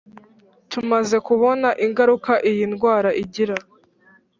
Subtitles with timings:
[0.71, 3.55] Tumaze kubona ingaruka iyi ndwara igira